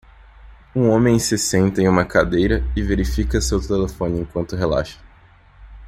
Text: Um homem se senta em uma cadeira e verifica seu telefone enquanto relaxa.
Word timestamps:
Um 0.75 0.89
homem 0.89 1.19
se 1.19 1.37
senta 1.37 1.79
em 1.79 1.87
uma 1.87 2.03
cadeira 2.03 2.63
e 2.75 2.81
verifica 2.81 3.39
seu 3.39 3.61
telefone 3.61 4.19
enquanto 4.21 4.55
relaxa. 4.55 4.97